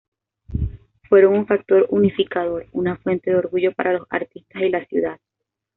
[1.07, 5.19] Fueron un factor unificador, una fuente de orgullo para los artistas y la ciudad.